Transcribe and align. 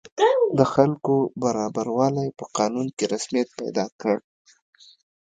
د 0.57 0.59
خلکو 0.73 1.15
برابروالی 1.43 2.27
په 2.39 2.45
قانون 2.57 2.87
کې 2.97 3.05
رسمیت 3.13 3.49
پیدا 3.59 3.85
کړ. 3.99 4.15